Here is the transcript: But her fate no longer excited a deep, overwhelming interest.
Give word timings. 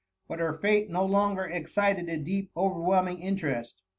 But 0.27 0.39
her 0.39 0.57
fate 0.57 0.89
no 0.89 1.05
longer 1.05 1.43
excited 1.43 2.09
a 2.09 2.17
deep, 2.17 2.49
overwhelming 2.57 3.19
interest. 3.21 3.83